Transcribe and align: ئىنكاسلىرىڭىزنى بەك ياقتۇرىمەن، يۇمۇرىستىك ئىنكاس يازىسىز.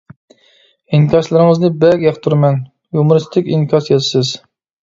ئىنكاسلىرىڭىزنى 0.97 1.69
بەك 1.83 2.05
ياقتۇرىمەن، 2.07 2.57
يۇمۇرىستىك 2.99 3.51
ئىنكاس 3.55 3.93
يازىسىز. 3.93 4.35